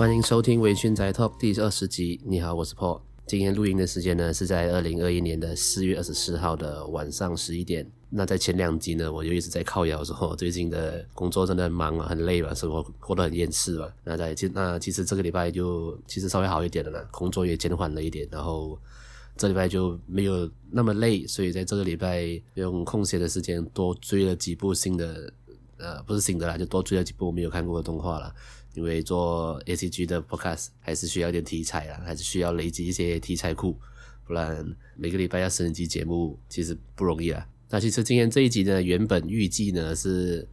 [0.00, 2.18] 欢迎收听《微醺宅 Talk》第二十集。
[2.24, 3.02] 你好，我是 Paul。
[3.26, 7.86] 今天录音的时间呢是在二零二一年的四月二十四号的晚上十一点。
[8.08, 13.92] 那在前两集呢，我就一直在靠谣说最近的工作真的很忙啊，很累吧，生活过得很厌世吧。
[14.02, 18.78] 那在其那其实这个礼拜就其实稍微好一点了呢，工作也减缓了一点，然后
[19.36, 25.30] 这礼拜就没有那么累，所以在这个礼拜用空闲的时间多追了几部新的，
[25.76, 28.34] 呃，不是新的啦，就多追了几部没有看过的动画了。
[28.74, 33.78] 因为做 ACG 的 Podcast 还是需要点题材啊，还是需要累积一些题材库，
[34.24, 34.64] 不然
[34.96, 37.46] 每个礼拜要升级节目其实不容易啊。
[37.68, 40.46] 那其实今天这一集呢，原本预计呢是，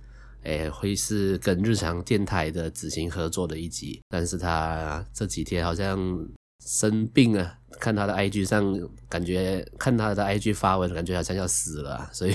[0.43, 5.97] 诶会是跟日常电台的子行合作的一集，但是他这几天好像
[6.63, 12.33] 生病啊，看他的 IG 上感觉，看他的 IG 发文，感觉好像要死了，所以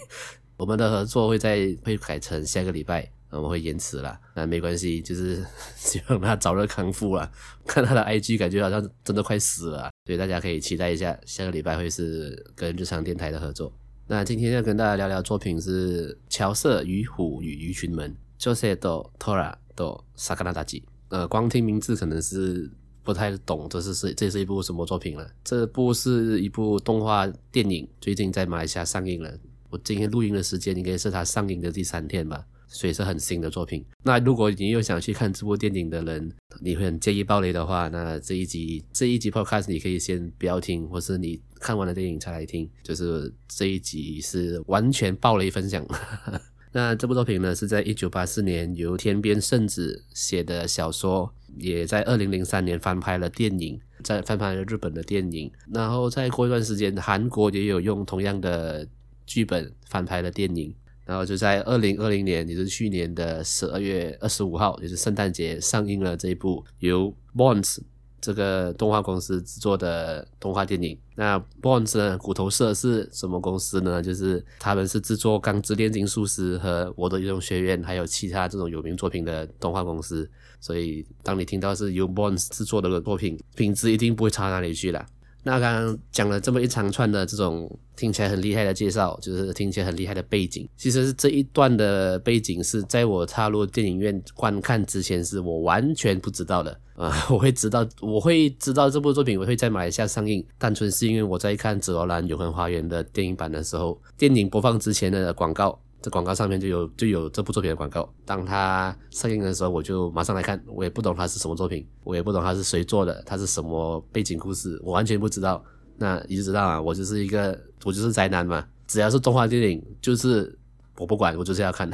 [0.56, 3.10] 我们的合作会在会改成下个礼拜。
[3.30, 5.44] 我们会延迟啦，那没关系，就是
[5.76, 7.30] 希望他早日康复啦。
[7.66, 13.72] 看他的 IG，感觉好像真的快死了，所以大家可以期待一下，下个礼拜会是跟日常电台的合作。
[14.06, 20.82] 那今天要跟大家聊聊作品是《乔瑟鱼虎与鱼群们》，Jose do Tora do Sakanadachi。
[21.10, 22.70] 呃，光听名字可能是
[23.02, 25.30] 不太懂，这是是这是一部什么作品了？
[25.44, 29.30] 这部是一部动画电影，最近在马来西亚上映了。
[29.68, 32.46] 我今天录音的时间应该是它上映的第三天吧。
[32.68, 33.84] 所以是很新的作品。
[34.04, 36.30] 那如果你有想去看这部电影的人，
[36.60, 42.70] 你会很介意爆雷的话，那这一集这一集 podcast 你可以先不要听，或是你看完了电影才来听。
[42.82, 45.84] 就是这一集是完全爆雷分享。
[46.70, 55.50] 那这部作品呢，是在一九八四年由天边圣子写的小说，也在二零零三年翻拍了电影，在翻拍了日本的电影。
[55.72, 58.86] 然后再过一段时间，韩国也有用同样的
[59.24, 60.74] 剧本翻拍了电影。
[61.08, 67.78] 然后就在二零二零年，也就是去年的十二月二十五号，也就是圣诞节上映了这一部由 Bones
[68.20, 70.98] 这个动画公司制作的动画电影。
[71.14, 74.02] 那 Bones 呢，骨头社是什么公司呢？
[74.02, 80.30] 就是他们是制作《钢之炼金术师》和《我的英雄学院》还有其他这种有名作品的动画公司。
[80.60, 85.06] 所以当你听到是由 Bones 制作的作品，品质一定不会差哪里去了。
[85.42, 90.68] 那刚刚讲了这么一长串的这种听起来很厉害的介绍，就是听起来很厉害的背景。
[90.76, 97.26] 其实是这一段的背景是在我踏入电影院观看之前，是我完全不知道的 啊！
[97.30, 105.80] 我会知道，我会知道这部作品我会在马来西亚上映，单纯是因为我在看《紫罗兰永恒花园》的电影版的时候，电影播放之前的广告。
[106.00, 108.08] 这广告上面就有就有这部作品的广告。
[108.24, 110.62] 当它上映的时候，我就马上来看。
[110.66, 115.64] 我也不懂它是什么作品，我也不懂它是谁做的，它是什么背景故事，我完全不知道。
[115.96, 120.56] 那你就知道啊，我就是一个我就是宅男嘛，只要是动画电影，就是
[120.96, 121.90] 我不管，我就是要看。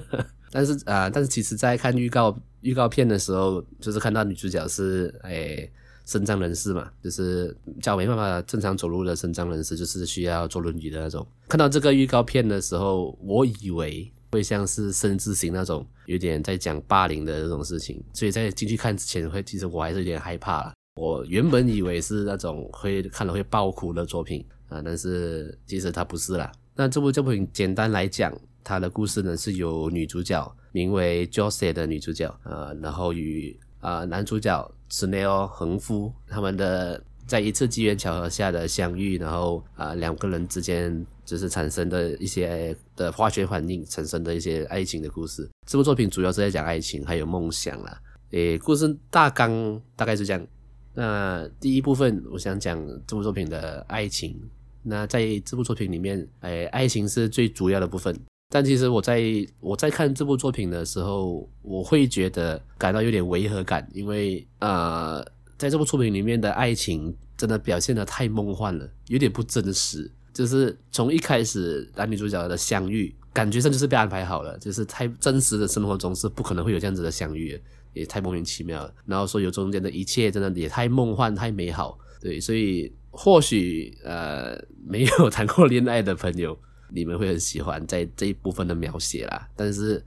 [0.52, 5.68] 但是啊、但是其实在看预告预告片的时候，就是看到女主角是哎。
[6.06, 11.26] 身障人士嘛，就是脚没办法正常走路的身障人士，就是需要坐轮椅的那种。
[11.48, 20.72] 看到这个预告片的时候，我以为会像是声之形那种，有点在讲霸凌的这种事情，所以在进去看之前会，其实我还是有点害怕了。
[20.94, 26.50] 我原本以为是那种会看了会爆哭的作品啊，但是其实它不是啦。
[26.74, 34.72] 那这部作品简单来讲，它的故事呢是由女主角名为 Jose 的女主角啊，然后与啊男主角。
[34.88, 45.50] 史内奥横夫他们的在一次机缘巧合下的相遇，然后啊两个人之间就是产生的一些的化学反应，产生的一些爱情的故事。
[45.66, 48.00] 这部作品主要是在讲爱情还有梦想啦。
[48.30, 50.46] 诶，故事大纲大概是这样。
[50.94, 54.40] 那第一部分我想讲这部作品的爱情。
[54.84, 58.16] 那在这部作品里面，诶，爱情是最主要的部分。
[58.48, 59.22] 但其实我在
[59.60, 65.20] 我在看这部作品的时候，我会觉得感到有点违和感，因为呃，
[65.58, 70.10] 在这部作品里面的爱情真的表现得太梦幻了，有点不真实。
[70.32, 77.60] 就是从一开始男女主角的相遇，感觉上就是被安排好了，就是太真实的生活中是不可能会有这样子的相遇，
[77.94, 78.94] 也太莫名其妙了。
[79.06, 84.56] 然后说有中间的一切真的也太梦幻、太美好，对，所以或许呃
[84.86, 86.56] 没有 谈过恋爱的朋友。
[86.90, 90.02] 你们会很喜欢在这一部分的描写啦，但是，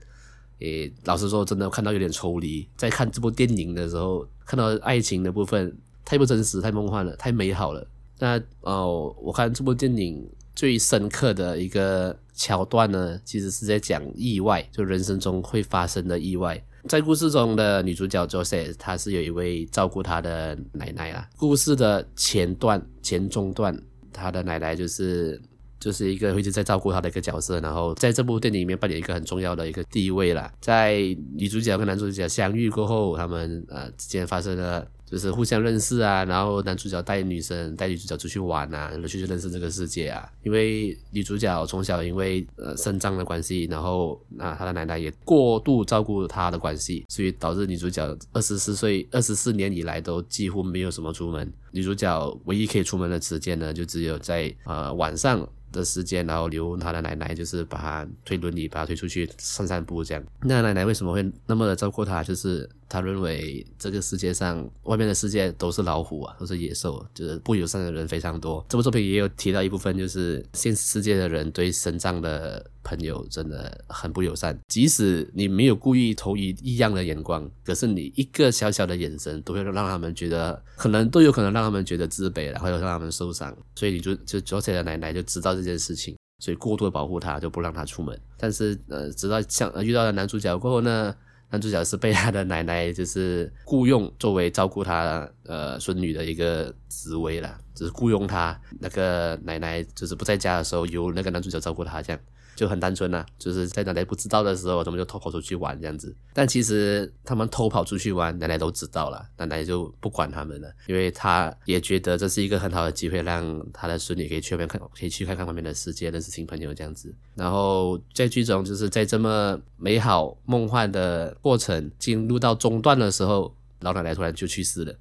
[0.60, 2.68] 诶，老实说，真的看到有点抽离。
[2.76, 7.86] 在看这部电影的时候，看到爱情的部分太不真实、太梦幻了、太美好了。
[8.18, 16.62] 那哦，我看这部电影最深刻的一个桥段呢，其实是在讲意外，就人生中会发生的意外。
[16.88, 21.28] 在故事中的女主角 Jose，她是有一位照顾她的奶奶啦。
[21.36, 23.78] 故事的前段、前中段，
[24.12, 25.40] 她的奶奶就是。
[25.80, 30.52] 就是一个一直在照顾他的一个角色，然后在这部电影里面扮演一个很重要的一个地位啦。
[30.60, 30.98] 在
[31.34, 34.86] 女主角跟男主角相遇过后，他们呃之间发生了。
[35.10, 40.24] 就是互相认识啊，然后男主角带女生带女主角出去玩啊，然后去认识这个世界啊。
[40.44, 51.52] 因为女主角从小因为呃肾脏的关系，然后啊她的奶奶也过度照顾她的关系，所以导致女主角二十四岁二十四年以来都几乎没有什么出门。
[51.72, 55.44] 女主角唯一可以出门的时间呢，就只有在呃晚上。
[55.72, 60.22] 的时间，然后留他的奶奶，就是把他推轮椅，把他推出去散散步这样。
[60.42, 62.22] 那奶奶为什么会那么的照顾他？
[62.22, 68.66] 就是他认为这个世界上外面的世界都是老虎啊，都是野兽，就是不友善的人非常多。
[68.68, 74.58] 这部作品也有提到一部分，就是现实世界的人对身障的朋友真的很不友善。
[74.66, 83.56] 即使你没有故意投以异样的眼光，可是你一个小小的眼神，都会让他们觉得，可能都有可能让他们觉得自卑，然后又让他们受伤。
[83.76, 85.50] 所以你就就卓谁的奶奶就知道。
[85.60, 88.18] 这件事情，所以过度的保护他，就不让他出门。
[88.38, 91.14] 但是，呃，直到像遇到了男主角过后呢，
[91.50, 102.20] 男主角是被他的奶奶就是雇佣作为照顾他呃孙女的一个职位了，只、就是雇佣他那个奶奶就是不在家的时候，由那个男主角照顾他这样。
[102.54, 106.14] 就很单纯呐、就是在奶奶不知道的时候，他们就偷跑出去玩这样子。
[106.34, 117.14] 但其实他们偷跑出去玩，奶奶都知道了，奶奶就不管他们了，因为他也觉得这是一个很好的机会，让他的孙女可以去外面看，可以去看看外面的世界，认识新朋友这样子。
[117.34, 124.94] 然后在剧中，就是在这么美好梦幻的过程进入到中段的时候，老奶奶突然就去世了。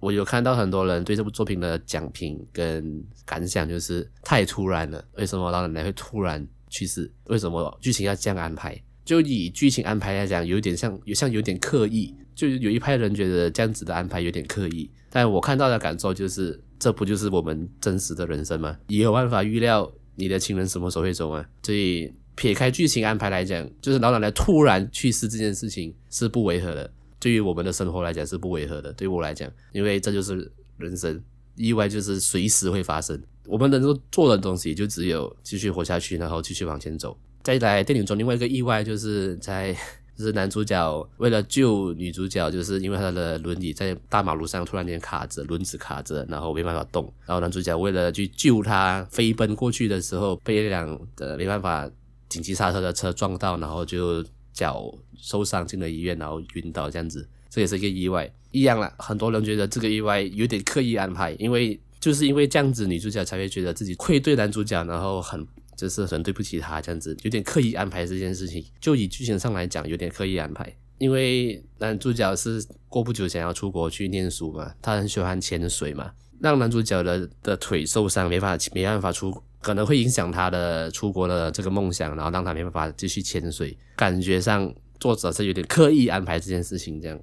[0.00, 5.04] 我有看到很多人对这部作品的讲评跟感想，就是太突然了。
[5.16, 6.44] 为什么老奶奶会突然？
[6.72, 8.80] 去世，为什么剧情要这样安排？
[9.04, 12.14] 就以剧情安排来讲，有点像，有像有点刻意。
[12.34, 18.78] 就有一派人觉得这样子的安排有点刻意，但我看到的感受就是，这不就是我们真实的人生吗？
[18.88, 21.44] 也有办法预料你的亲人什么时候会走啊。
[21.62, 26.90] 所以撇开剧情安排来讲，就是老奶奶突然去世这件事情是不违和的。
[27.20, 28.90] 对于我们的生活来讲是不违和的。
[28.94, 31.22] 对于我来讲，因为这就是人生，
[31.54, 33.22] 意外就是随时会发生。
[33.46, 37.16] 我们能够做的东西就只有继续活下去，然后继续往前走。
[37.42, 39.76] 再来电影中另外一个意外，就是在
[40.16, 47.12] 就是男主角为了救女主角，就是因为他的轮椅在大马路上突然间卡着，轮子卡着，然后没办法动。
[47.26, 51.90] 然后男主角为了去救他，飞奔过去的时候，被一辆的没办法
[52.28, 57.28] 紧急刹车的车撞到，然后就脚受伤进了医院，然后晕倒这样子。
[57.50, 58.94] 这也是一个意外，一样啦。
[58.98, 61.80] 很多人觉得这个意外有点刻意安排，因为。
[62.02, 65.46] 就是因为这样子，女主角才会觉得自己愧对男主角，然后很
[65.76, 68.64] 就是很对不起他，这样子有点刻意安排这件事情。
[68.80, 70.76] 就以剧情上来讲，有点刻意安排。
[70.98, 76.10] 因为男主角是过不久想要出国去念书嘛，他很喜欢潜水嘛，
[76.40, 83.78] 让男主角的的腿受伤，没法没办法出，可能会影响他的出国的这个梦想，然后让他没办法继续潜水。
[83.94, 87.20] 感觉上作者是有点刻意安排这件事情，这样，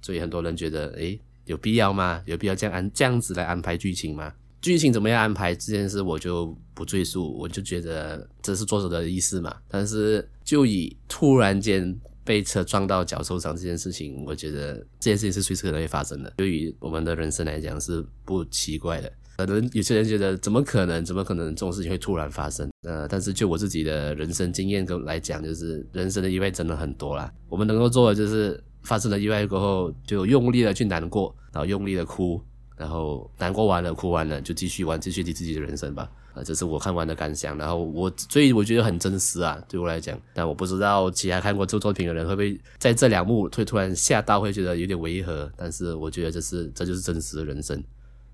[0.00, 1.20] 所以很多人觉得，诶。
[1.46, 2.22] 有必要吗？
[2.26, 4.32] 有必要这样安这样子来安排剧情吗？
[4.60, 9.56] 剧情怎么样安排这件事我就不赘述，我就觉得这是作者的意思嘛。
[9.66, 11.92] 但是就以突然间
[12.22, 16.32] 被车撞到脚受伤这件事情，我觉得这件事情是随时可能会发生的。
[16.36, 19.12] 对于我们的人生来讲是不奇怪的。
[19.38, 21.04] 可能有些人觉得怎么可能？
[21.04, 22.70] 怎么可能这种事情会突然发生？
[22.82, 27.32] 呃，但是就我自己的人生经验跟来讲，就是人生的意外真的很多啦。
[27.48, 28.62] 我们能够做的就是。
[28.82, 32.40] 发生了意外过后，就用力的去难过，然后用力的哭，
[32.76, 36.10] 然后难过完了，哭完了，就继续玩，继续你自己的人生吧。
[36.34, 37.58] 啊，这是我看完的感想。
[37.58, 40.18] 然后我，所以我觉得很真实啊，对我来讲。
[40.32, 45.52] 但我不知道其他看过这部作品的人会不会在这两幕会突然吓到，会觉得有点违和。
[45.56, 47.84] 但是我觉得这是这就是真实的人生，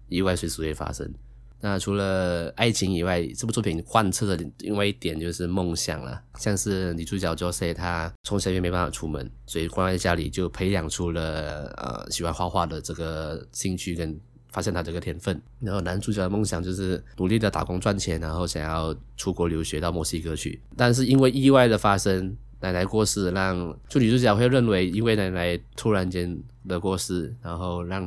[0.08, 1.12] 意外随时会发生。
[1.60, 6.22] 那除了爱情以外，这部作品贯彻的另外一点就是梦想了。
[6.38, 14.16] 像是女主角 Jose，她从小也没办法出门，所以关在家里就培养出了呃喜欢画画的这个兴趣，跟
[14.52, 15.42] 发现她这个天分。
[15.58, 20.62] 然后男主角的梦想就是努力的打工赚钱，然后想要出国留学到墨西哥去。
[20.76, 28.06] 但是因为意外的发生，奶奶过世，让就女主角会认为，因为奶奶突然间的过世，然后让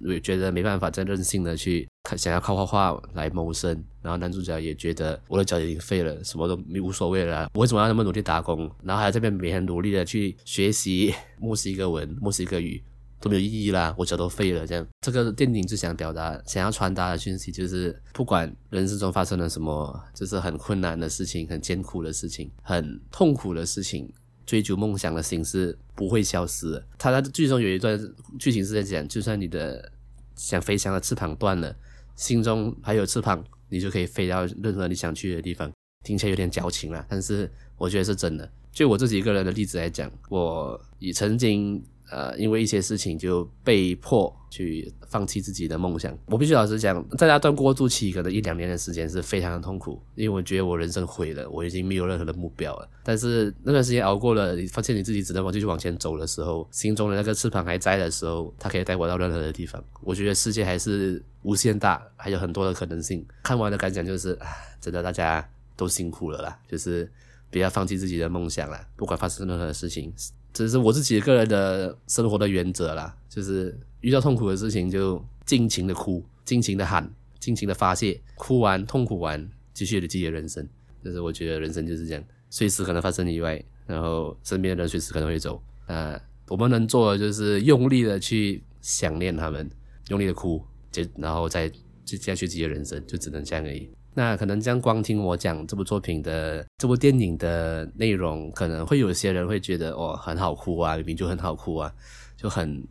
[0.00, 1.86] 她觉得没办法再任性的去。
[2.18, 8.70] 想要靠画画来谋生，然后男主角也觉得我的脚已经废了，什么都无所谓了，我为什么要那么努力打工？
[8.82, 12.84] 然后还要这边每天努力的去学习墨西哥文、墨西哥语
[13.18, 14.66] 都没有意义啦，我脚都废了。
[14.66, 24.12] 这样，这个电影就想表达、想要传达的讯息就是，不管人生中发生了什么，就是很困难的事情、很艰苦的事情、很痛苦的事情，
[24.46, 26.86] 追逐梦想的心是不会消失的。
[26.98, 27.98] 他在剧中有一段
[28.38, 29.92] 剧情是在讲，就算你的
[30.36, 31.74] 想飞翔的翅膀断了。
[32.16, 35.72] 心中还有翅膀，你就可以飞到任何你想去的地方。
[36.04, 38.50] 听起来有点矫情啦，但是我觉得是真的。
[38.72, 41.84] 就我自己一个人的例子来讲，我也曾经。
[42.14, 46.16] 呃，因为一些事情就被迫去放弃自己的梦想。
[46.26, 52.88] 我必须老实讲，在那段过渡期，可能一两年的时间是非常的痛苦，因为我觉得我人生毁了，我已经没有任何的目标了。
[53.02, 59.82] 但是那段时间熬过了，你发现你自己只能往继续往前走的时候，心中的那个翅膀还在的时候，它可以带我到任何的地方。
[60.00, 63.26] 我觉得世界还是无限大，还有很多的可能性。
[63.42, 64.38] 看完的感想就是，
[64.80, 65.44] 真的大家
[65.74, 67.10] 都辛苦了啦，就是
[67.50, 70.12] 不要放弃自己的梦想啦，不管发生任何的事情。
[70.54, 80.66] 这是我自己个人的生活的原则啦，就是遇到痛苦的事情就尽情的哭，尽情的喊，尽情的发泄，哭完痛苦完，继续的自己的人生。
[81.02, 85.60] 就是我觉得人生就是这样，随时可能发生意外，然后身边的人随时可能会走。
[85.86, 86.18] 呃，
[86.48, 89.68] 我们能做的就是用力的去想念他们，
[90.08, 91.68] 用力的哭，就然后再
[92.04, 93.90] 接下去自己的人生，就只能这样而已。
[94.14, 101.92] 那可能这样光听我讲这部作品的这部电影的内容，可能会有些人会觉得哦，很好哭啊，明明就很好哭啊，
[102.36, 102.82] 就很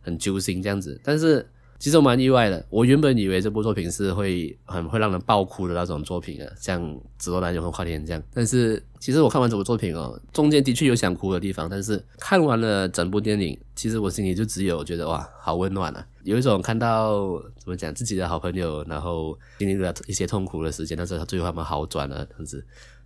[0.00, 1.00] 很揪心这样子。
[1.04, 1.48] 但是
[1.84, 6.82] 其实我蛮意外的，我原本以为这部作品是会很会让人爆哭的那种作品啊，像
[7.18, 8.22] 《紫罗兰永恒花田》这样。
[8.32, 16.06] 但是其实我看完这部作品哦，中间的确有想哭的地方，但是看完了整部电影，其实我心里就只有觉得哇，好温暖啊。
[16.22, 22.60] 有一种看到怎么讲自己的好朋友，然后经历了一些痛苦的时间，但是他最后他们好转了，这样子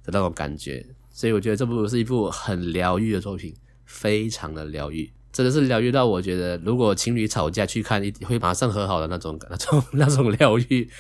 [0.05, 0.87] 的那种感觉。
[1.13, 3.53] 所以我觉得这部是一部很疗愈的作品，
[3.87, 10.91] 非常的疗愈，真的是疗愈到我觉得，如果情侣吵架去看，一会马上和好的那种、那种、那种疗愈。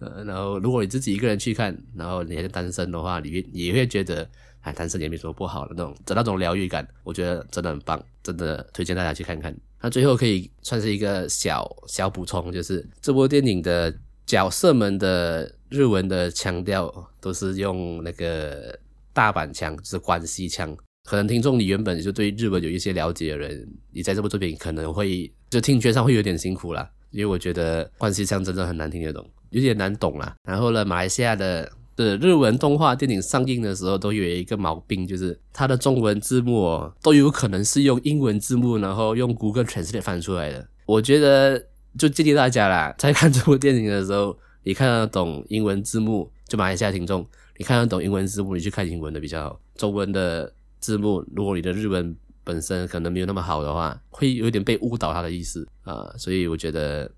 [0.00, 4.28] 呃，然后如果你自己一个人去看，然后你还是单身的话，你也会觉得，
[4.62, 9.56] 哎，单身也没什么不好的那种的那种疗愈感，我觉得真的很棒，真的推荐大家去看看。
[9.80, 13.94] 那最后可以算是一个小小补充，就是这部电影的
[14.26, 18.76] 角色们的日文的腔调都是用那个
[19.12, 20.76] 大阪腔，是关西腔。
[21.06, 30.34] 可能听众你原本就对日文有一些了解的人，你在这部作品可能会就听觉上会有点辛苦啦，因为我觉得关西腔真的很难听得懂，有点难懂啦。
[30.44, 31.72] 然后呢，马来西亚的。
[31.96, 40.68] 的日文动画电影上映的时候，都有一个毛病，就是它的中文字幕哦，都有可能是用英文字幕，然后用 Google Translate 翻出来的。
[40.84, 41.58] 我觉得
[41.98, 49.58] 就建议大家啦，在看这部电影的时候，你看得懂英文字幕，就马来西亚听众，你看得懂英文字幕，你去看英文的比较好。
[49.76, 50.52] 中文的
[50.86, 52.14] 字幕，如果你的日文
[52.44, 57.10] 本身可能没有那么好的话，会有点被误导它的意思啊，所以我觉得，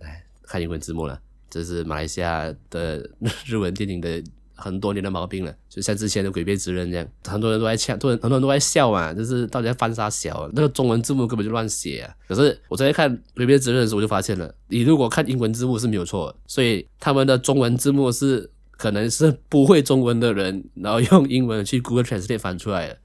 [0.00, 1.18] 哎，看英文字幕了。
[1.48, 3.08] 这是马来西亚的
[3.46, 4.22] 日文电影的
[4.54, 10.48] 很多年的毛病了，就像之前的《鬼灭之刃》这样，很多人都在笑，很多人很多人都在笑嘛，就是到底在翻啥小？
[10.52, 12.14] 那个中文字幕根本就乱写啊！
[12.28, 18.50] 可是我在看《鬼灭之刃》的时候，我就发现了，你如果看英文字幕是没有错，所以他们的中文字幕是
[18.80, 22.98] 可能是不会中文的人，然后用英文去 Google Translate 翻出来的。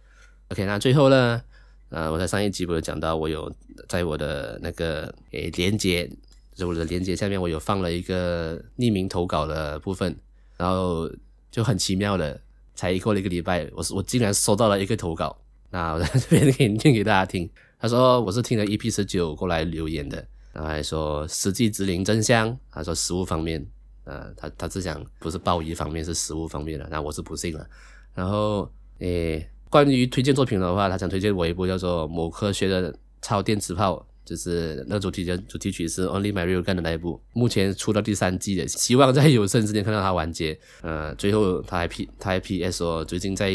[0.51, 1.41] OK，那最后呢，
[1.89, 3.53] 呃，我在上一集不是讲到我有
[3.89, 6.09] 在我的那个诶连接。
[6.55, 10.15] 就我的链接下面，我有放了一个匿名投稿的部分，
[10.55, 11.11] 然后
[11.51, 12.39] 就很奇妙的，
[12.73, 15.37] 才过了一个礼拜，我我竟然收到了一个投稿，
[15.71, 17.49] 那我在这边可以念给大家听。
[17.77, 23.67] 他说我是听了 EP 十九过来留言的，然后还说实际指令真香，他说食物方面，
[24.05, 27.67] 呃，他他是讲不是鲍鱼方面，是食物方面的，那我是不信了。
[28.13, 33.93] 然后诶，关于推荐作品的话，他想推荐我一部叫做《某科学的超电磁炮》。
[34.25, 40.57] 就是那主题的主题曲是 Only My Real Gun 的那一部，目前出到第三季的，希望在有生之年看到它完结。
[40.81, 43.51] 呃，最后他还 P 他还 PS 说最近在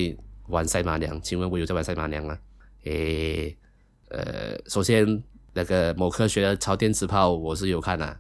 [0.46, 2.38] 玩赛马娘，请问我有在玩赛马娘吗？
[2.84, 3.56] 诶，
[4.10, 5.20] 呃，首先
[5.54, 8.16] 那个某科学的超电磁炮我是有看的，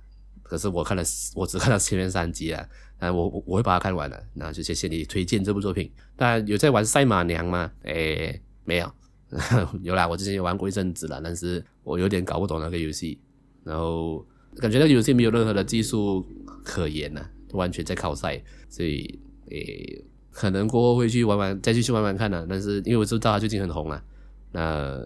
[0.50, 1.02] 可是我看了
[1.36, 5.88] 我只看到前面三集啊，那我我会把它看完了，那就谢谢你推荐这部作品。
[6.16, 7.70] 但有在玩赛马娘吗？
[7.84, 8.92] 诶，没有。
[9.82, 13.16] 有啦，我之前也玩过一阵子了，但是我有点搞不懂那个游戏，
[13.62, 14.26] 然后
[14.56, 16.26] 感觉那个游戏没有任何的技术
[16.64, 24.02] 可言呐、完全在靠赛，所以诶，可能过后会去玩玩，再继续玩玩看呢、但是因为我知道它最近很红啊，
[24.50, 25.00] 那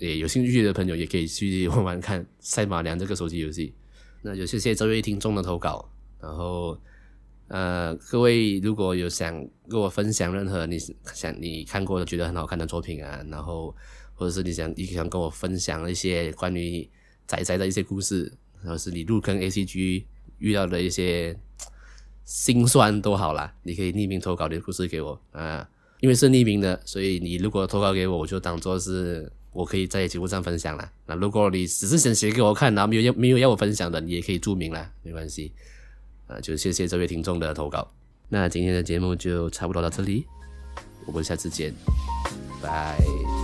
[0.00, 3.72] 诶有兴趣的朋友也可以去玩玩看《赛马娘》这个手机游戏。
[4.22, 6.78] 那就谢谢这位听众的投稿，然后。
[7.52, 10.78] 呃，各位如果有想跟我分享任何你
[11.12, 13.74] 想你看过的觉得很好看的作品啊，然后
[14.14, 16.88] 或者是你想你想跟我分享一些关于
[17.26, 20.04] 宅宅的一些故事，或者是你入坑 ACG
[20.38, 21.36] 遇到的一些
[22.24, 30.90] 心酸都好啦，你可以匿名投稿你的故事给我啊，因为是匿名的，所以你如果投稿给我，我就当做是我可以在节目上分享了。
[31.06, 35.52] 那如果你只是想写给我看，然后没有要没有要我分享的，你也可以注明了，没关系。
[36.26, 37.92] 呃，就谢谢这位听众的投稿。
[38.28, 40.24] 那今天的节目就差不多到这里，
[41.06, 41.74] 我们下次见，
[42.62, 43.39] 拜,拜。